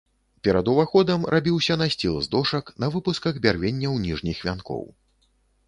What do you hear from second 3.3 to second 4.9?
бярвенняў ніжніх вянкоў.